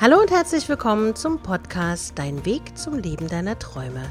[0.00, 4.10] Hallo und herzlich willkommen zum Podcast Dein Weg zum Leben deiner Träume.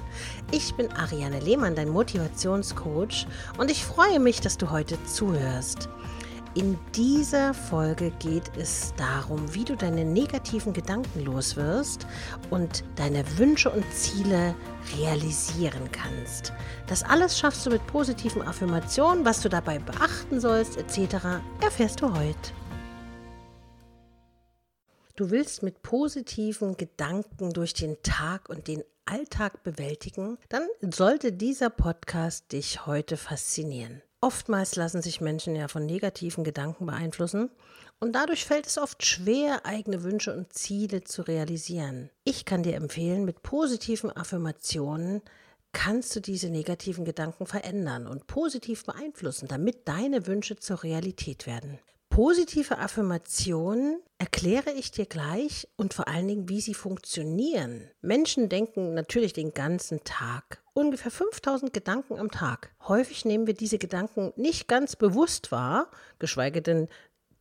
[0.49, 5.89] Ich bin Ariane Lehmann, dein Motivationscoach und ich freue mich, dass du heute zuhörst.
[6.55, 12.07] In dieser Folge geht es darum, wie du deine negativen Gedanken loswirst
[12.49, 14.55] und deine Wünsche und Ziele
[14.97, 16.53] realisieren kannst.
[16.87, 19.25] Das alles schaffst du mit positiven Affirmationen.
[19.25, 22.53] Was du dabei beachten sollst, etc., erfährst du heute.
[25.15, 31.69] Du willst mit positiven Gedanken durch den Tag und den Alltag bewältigen, dann sollte dieser
[31.69, 34.01] Podcast dich heute faszinieren.
[34.21, 37.51] Oftmals lassen sich Menschen ja von negativen Gedanken beeinflussen
[37.99, 42.09] und dadurch fällt es oft schwer, eigene Wünsche und Ziele zu realisieren.
[42.23, 45.21] Ich kann dir empfehlen, mit positiven Affirmationen
[45.73, 51.77] kannst du diese negativen Gedanken verändern und positiv beeinflussen, damit deine Wünsche zur Realität werden.
[52.13, 57.89] Positive Affirmationen erkläre ich dir gleich und vor allen Dingen, wie sie funktionieren.
[58.01, 60.61] Menschen denken natürlich den ganzen Tag.
[60.73, 62.71] Ungefähr 5000 Gedanken am Tag.
[62.87, 66.87] Häufig nehmen wir diese Gedanken nicht ganz bewusst wahr, geschweige denn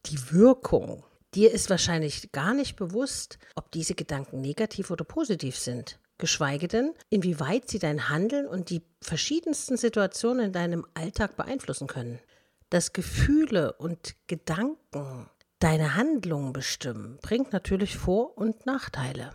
[0.07, 1.05] die Wirkung.
[1.35, 6.95] Dir ist wahrscheinlich gar nicht bewusst, ob diese Gedanken negativ oder positiv sind geschweige denn,
[7.11, 12.21] inwieweit sie dein Handeln und die verschiedensten Situationen in deinem Alltag beeinflussen können
[12.73, 15.29] dass Gefühle und Gedanken
[15.59, 19.33] deine Handlungen bestimmen, bringt natürlich Vor- und Nachteile.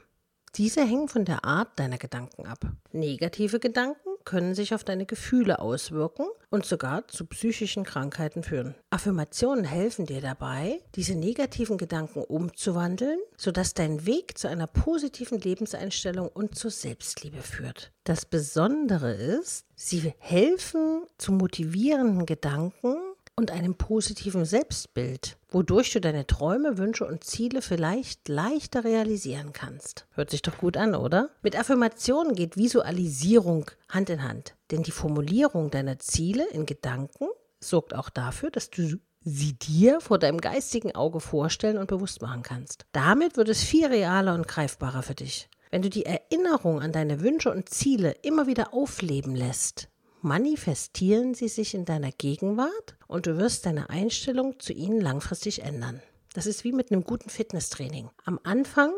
[0.56, 2.66] Diese hängen von der Art deiner Gedanken ab.
[2.92, 8.74] Negative Gedanken können sich auf deine Gefühle auswirken und sogar zu psychischen Krankheiten führen.
[8.90, 16.28] Affirmationen helfen dir dabei, diese negativen Gedanken umzuwandeln, sodass dein Weg zu einer positiven Lebenseinstellung
[16.28, 17.92] und zur Selbstliebe führt.
[18.04, 22.98] Das Besondere ist, sie helfen zu motivierenden Gedanken
[23.40, 30.08] und einem positiven Selbstbild, wodurch du deine Träume, Wünsche und Ziele vielleicht leichter realisieren kannst.
[30.16, 31.30] Hört sich doch gut an, oder?
[31.44, 37.28] Mit Affirmationen geht Visualisierung Hand in Hand, denn die Formulierung deiner Ziele in Gedanken
[37.60, 42.42] sorgt auch dafür, dass du sie dir vor deinem geistigen Auge vorstellen und bewusst machen
[42.42, 42.88] kannst.
[42.92, 45.48] Damit wird es viel realer und greifbarer für dich.
[45.70, 49.90] Wenn du die Erinnerung an deine Wünsche und Ziele immer wieder aufleben lässt,
[50.22, 56.02] manifestieren sie sich in deiner Gegenwart und du wirst deine Einstellung zu ihnen langfristig ändern.
[56.34, 58.10] Das ist wie mit einem guten Fitnesstraining.
[58.26, 58.94] Am Anfang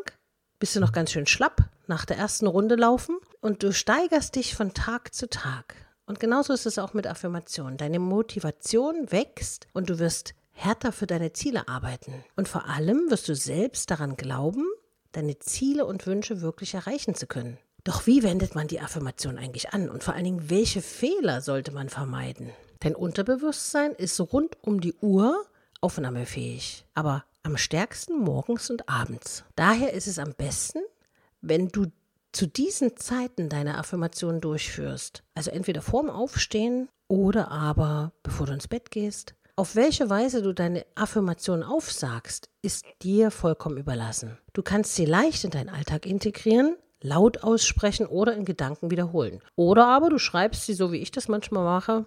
[0.60, 4.56] bist du noch ganz schön schlapp nach der ersten Runde laufen und du steigerst dich
[4.56, 5.76] von Tag zu Tag.
[6.06, 7.78] Und genauso ist es auch mit Affirmationen.
[7.78, 12.24] Deine Motivation wächst und du wirst härter für deine Ziele arbeiten.
[12.36, 14.66] Und vor allem wirst du selbst daran glauben,
[15.12, 17.58] deine Ziele und Wünsche wirklich erreichen zu können.
[17.90, 21.72] Doch wie wendet man die Affirmation eigentlich an und vor allen Dingen, welche Fehler sollte
[21.72, 22.52] man vermeiden?
[22.82, 25.44] Dein Unterbewusstsein ist rund um die Uhr
[25.82, 29.44] aufnahmefähig, aber am stärksten morgens und abends.
[29.56, 30.82] Daher ist es am besten,
[31.42, 31.88] wenn du
[32.32, 35.24] zu diesen Zeiten deine Affirmation durchführst.
[35.34, 39.34] Also entweder vorm Aufstehen oder aber bevor du ins Bett gehst.
[39.56, 44.38] Auf welche Weise du deine Affirmation aufsagst, ist dir vollkommen überlassen.
[44.54, 49.42] Du kannst sie leicht in deinen Alltag integrieren, laut aussprechen oder in Gedanken wiederholen.
[49.56, 52.06] Oder aber du schreibst sie, so wie ich das manchmal mache,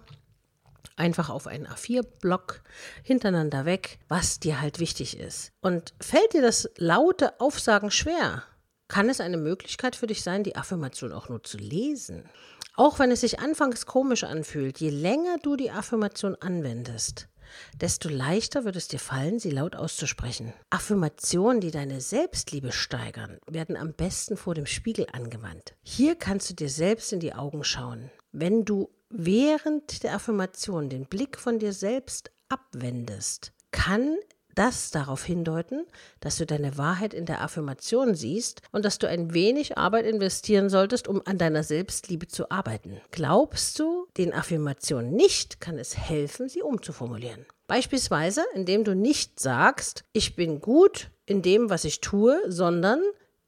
[0.95, 2.61] einfach auf einen A4-Block
[3.03, 5.51] hintereinander weg, was dir halt wichtig ist.
[5.61, 8.43] Und fällt dir das laute Aufsagen schwer,
[8.87, 12.29] kann es eine Möglichkeit für dich sein, die Affirmation auch nur zu lesen.
[12.75, 17.27] Auch wenn es sich anfangs komisch anfühlt, je länger du die Affirmation anwendest,
[17.79, 20.53] desto leichter wird es dir fallen, sie laut auszusprechen.
[20.69, 25.75] Affirmationen, die deine Selbstliebe steigern, werden am besten vor dem Spiegel angewandt.
[25.83, 28.11] Hier kannst du dir selbst in die Augen schauen.
[28.31, 34.17] Wenn du während der Affirmation den Blick von dir selbst abwendest, kann
[34.55, 35.85] das darauf hindeuten,
[36.19, 40.69] dass du deine Wahrheit in der Affirmation siehst und dass du ein wenig Arbeit investieren
[40.69, 43.01] solltest, um an deiner Selbstliebe zu arbeiten.
[43.11, 47.45] Glaubst du den Affirmationen nicht, kann es helfen, sie umzuformulieren.
[47.67, 53.01] Beispielsweise, indem du nicht sagst, ich bin gut in dem, was ich tue, sondern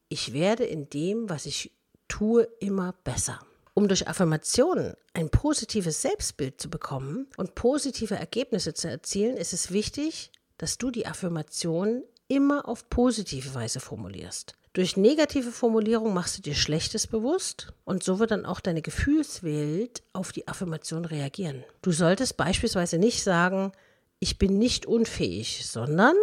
[0.07, 1.71] ich werde in dem, was ich
[2.07, 3.39] tue, immer besser.
[3.73, 9.71] Um durch Affirmationen ein positives Selbstbild zu bekommen und positive Ergebnisse zu erzielen, ist es
[9.71, 14.55] wichtig, dass du die Affirmation immer auf positive Weise formulierst.
[14.73, 20.03] Durch negative Formulierung machst du dir Schlechtes bewusst und so wird dann auch deine Gefühlswelt
[20.11, 21.63] auf die Affirmation reagieren.
[21.81, 23.71] Du solltest beispielsweise nicht sagen,
[24.19, 26.15] ich bin nicht unfähig, sondern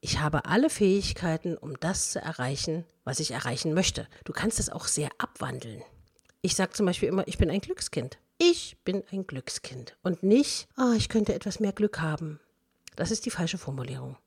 [0.00, 4.08] ich habe alle Fähigkeiten, um das zu erreichen, was ich erreichen möchte.
[4.24, 5.82] Du kannst es auch sehr abwandeln.
[6.42, 8.18] Ich sage zum Beispiel immer, ich bin ein Glückskind.
[8.38, 12.40] Ich bin ein Glückskind und nicht, oh, ich könnte etwas mehr Glück haben.
[13.00, 14.18] Das ist die falsche Formulierung.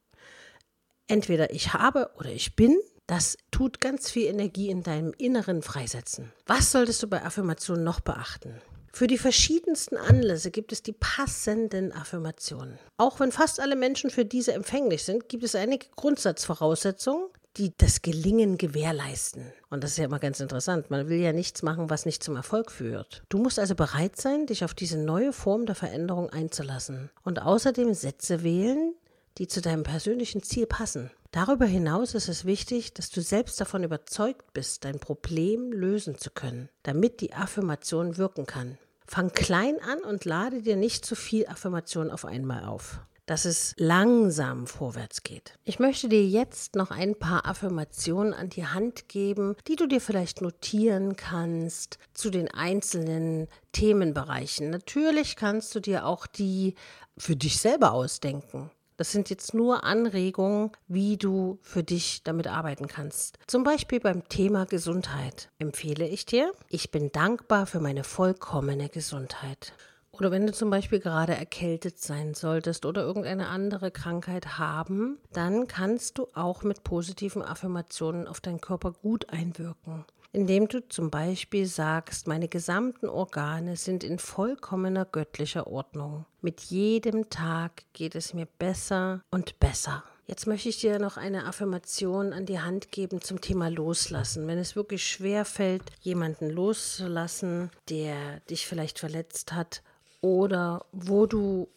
[1.05, 2.75] Entweder ich habe oder ich bin
[3.05, 6.31] Das tut ganz viel Energie in deinem Inneren freisetzen.
[6.47, 8.61] Was solltest du bei Affirmationen noch beachten?
[8.91, 12.79] Für die verschiedensten Anlässe gibt es die passenden Affirmationen.
[12.97, 17.27] Auch wenn fast alle Menschen für diese empfänglich sind, gibt es einige Grundsatzvoraussetzungen,
[17.57, 19.53] die das Gelingen gewährleisten.
[19.69, 20.89] Und das ist ja immer ganz interessant.
[20.89, 23.23] Man will ja nichts machen, was nicht zum Erfolg führt.
[23.29, 27.11] Du musst also bereit sein, dich auf diese neue Form der Veränderung einzulassen.
[27.23, 28.95] Und außerdem Sätze wählen,
[29.37, 31.11] die zu deinem persönlichen Ziel passen.
[31.31, 36.29] Darüber hinaus ist es wichtig, dass du selbst davon überzeugt bist, dein Problem lösen zu
[36.29, 38.77] können, damit die Affirmation wirken kann.
[39.07, 43.73] Fang klein an und lade dir nicht zu viel Affirmation auf einmal auf dass es
[43.77, 45.57] langsam vorwärts geht.
[45.63, 50.01] Ich möchte dir jetzt noch ein paar Affirmationen an die Hand geben, die du dir
[50.01, 54.69] vielleicht notieren kannst zu den einzelnen Themenbereichen.
[54.69, 56.75] Natürlich kannst du dir auch die
[57.17, 58.71] für dich selber ausdenken.
[58.97, 63.39] Das sind jetzt nur Anregungen, wie du für dich damit arbeiten kannst.
[63.47, 69.73] Zum Beispiel beim Thema Gesundheit empfehle ich dir, ich bin dankbar für meine vollkommene Gesundheit.
[70.13, 75.67] Oder wenn du zum Beispiel gerade erkältet sein solltest oder irgendeine andere Krankheit haben, dann
[75.67, 80.05] kannst du auch mit positiven Affirmationen auf deinen Körper gut einwirken
[80.35, 86.25] indem du zum Beispiel sagst, meine gesamten Organe sind in vollkommener göttlicher Ordnung.
[86.41, 90.03] Mit jedem Tag geht es mir besser und besser.
[90.25, 94.47] Jetzt möchte ich dir noch eine Affirmation an die Hand geben zum Thema Loslassen.
[94.47, 99.83] Wenn es wirklich schwer fällt, jemanden loszulassen, der dich vielleicht verletzt hat
[100.23, 101.67] oder wo du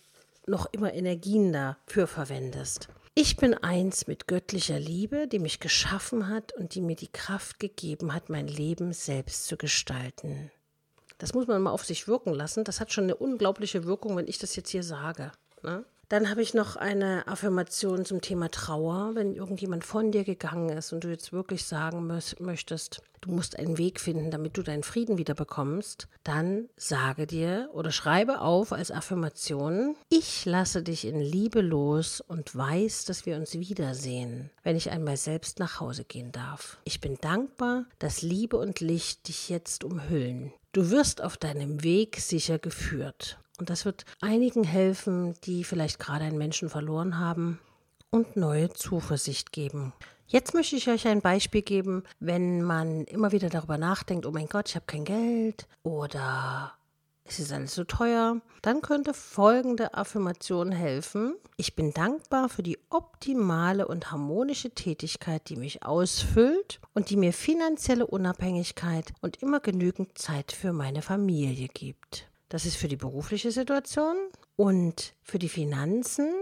[0.47, 2.89] noch immer Energien dafür verwendest.
[3.15, 7.59] Ich bin eins mit göttlicher Liebe, die mich geschaffen hat und die mir die Kraft
[7.59, 10.51] gegeben hat, mein Leben selbst zu gestalten.
[11.19, 12.63] Das muss man mal auf sich wirken lassen.
[12.63, 15.33] Das hat schon eine unglaubliche Wirkung, wenn ich das jetzt hier sage.
[15.63, 15.85] Ne?
[16.09, 19.13] Dann habe ich noch eine Affirmation zum Thema Trauer.
[19.15, 22.07] Wenn irgendjemand von dir gegangen ist und du jetzt wirklich sagen
[22.39, 27.71] möchtest, du musst einen Weg finden, damit du deinen Frieden wieder bekommst, dann sage dir
[27.73, 33.37] oder schreibe auf als Affirmation, ich lasse dich in Liebe los und weiß, dass wir
[33.37, 36.79] uns wiedersehen, wenn ich einmal selbst nach Hause gehen darf.
[36.85, 40.53] Ich bin dankbar, dass Liebe und Licht dich jetzt umhüllen.
[40.71, 43.39] Du wirst auf deinem Weg sicher geführt.
[43.59, 47.59] Und das wird einigen helfen, die vielleicht gerade einen Menschen verloren haben
[48.11, 49.93] und neue Zuversicht geben.
[50.29, 54.49] Jetzt möchte ich euch ein Beispiel geben, wenn man immer wieder darüber nachdenkt, oh mein
[54.49, 56.73] Gott, ich habe kein Geld oder
[57.29, 61.37] es ist alles so teuer, dann könnte folgende Affirmation helfen.
[61.57, 67.33] Ich bin dankbar für die optimale und harmonische Tätigkeit, die mich ausfüllt und die mir
[67.33, 72.29] finanzielle Unabhängigkeit und immer genügend Zeit für meine Familie gibt.
[72.49, 74.17] Das ist für die berufliche Situation
[74.55, 76.33] und für die Finanzen.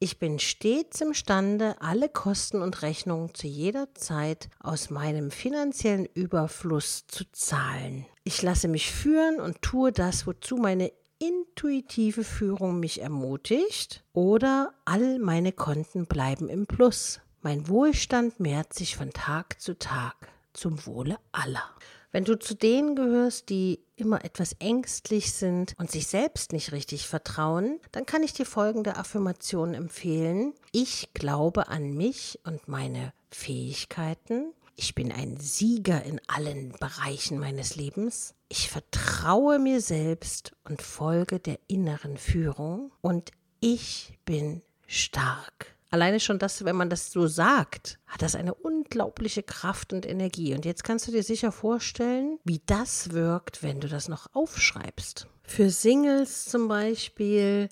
[0.00, 7.06] Ich bin stets imstande, alle Kosten und Rechnungen zu jeder Zeit aus meinem finanziellen Überfluss
[7.06, 8.04] zu zahlen.
[8.24, 10.90] Ich lasse mich führen und tue das, wozu meine
[11.20, 17.20] intuitive Führung mich ermutigt oder all meine Konten bleiben im Plus.
[17.40, 21.62] Mein Wohlstand mehrt sich von Tag zu Tag zum Wohle aller.
[22.10, 27.08] Wenn du zu denen gehörst, die immer etwas ängstlich sind und sich selbst nicht richtig
[27.08, 30.54] vertrauen, dann kann ich dir folgende Affirmation empfehlen.
[30.70, 34.52] Ich glaube an mich und meine Fähigkeiten.
[34.76, 38.34] Ich bin ein Sieger in allen Bereichen meines Lebens.
[38.48, 42.92] Ich vertraue mir selbst und folge der inneren Führung.
[43.00, 45.73] Und ich bin stark.
[45.94, 50.52] Alleine schon das, wenn man das so sagt, hat das eine unglaubliche Kraft und Energie.
[50.52, 55.28] Und jetzt kannst du dir sicher vorstellen, wie das wirkt, wenn du das noch aufschreibst.
[55.44, 57.68] Für Singles zum Beispiel,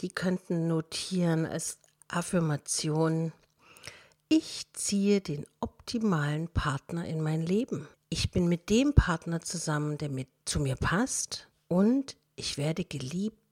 [0.00, 1.78] die könnten notieren als
[2.08, 3.34] Affirmation,
[4.30, 7.86] ich ziehe den optimalen Partner in mein Leben.
[8.08, 13.45] Ich bin mit dem Partner zusammen, der mit zu mir passt und ich werde geliebt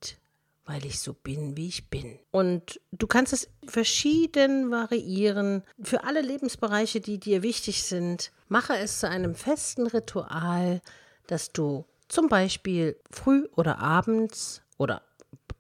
[0.67, 2.19] weil ich so bin, wie ich bin.
[2.31, 8.33] Und du kannst es verschieden variieren für alle Lebensbereiche, die dir wichtig sind.
[8.49, 10.81] Mache es zu einem festen Ritual,
[11.27, 15.03] dass du zum Beispiel früh oder abends oder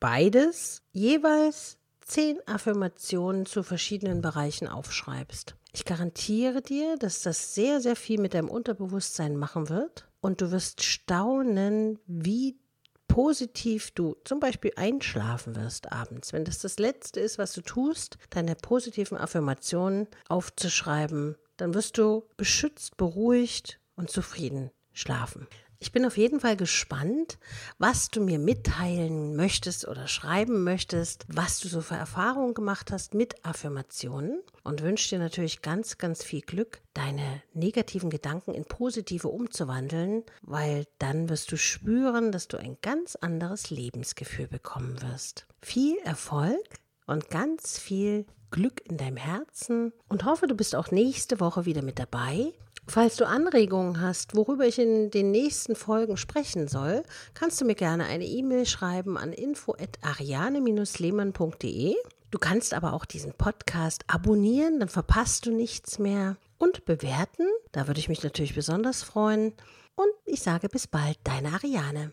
[0.00, 5.56] beides jeweils zehn Affirmationen zu verschiedenen Bereichen aufschreibst.
[5.72, 10.50] Ich garantiere dir, dass das sehr, sehr viel mit deinem Unterbewusstsein machen wird und du
[10.50, 12.58] wirst staunen, wie
[13.18, 18.16] positiv du zum Beispiel einschlafen wirst abends, wenn das das Letzte ist, was du tust,
[18.30, 25.48] deine positiven Affirmationen aufzuschreiben, dann wirst du beschützt, beruhigt und zufrieden schlafen.
[25.80, 27.38] Ich bin auf jeden Fall gespannt,
[27.78, 33.14] was du mir mitteilen möchtest oder schreiben möchtest, was du so für Erfahrungen gemacht hast
[33.14, 39.28] mit Affirmationen und wünsche dir natürlich ganz, ganz viel Glück, deine negativen Gedanken in positive
[39.28, 45.46] umzuwandeln, weil dann wirst du spüren, dass du ein ganz anderes Lebensgefühl bekommen wirst.
[45.62, 51.38] Viel Erfolg und ganz viel Glück in deinem Herzen und hoffe, du bist auch nächste
[51.38, 52.52] Woche wieder mit dabei
[52.90, 57.02] Falls du Anregungen hast, worüber ich in den nächsten Folgen sprechen soll,
[57.34, 61.96] kannst du mir gerne eine E-Mail schreiben an info@ariane-lehmann.de.
[62.30, 67.46] Du kannst aber auch diesen Podcast abonnieren, dann verpasst du nichts mehr und bewerten.
[67.72, 69.52] Da würde ich mich natürlich besonders freuen.
[69.94, 72.12] Und ich sage bis bald, deine Ariane.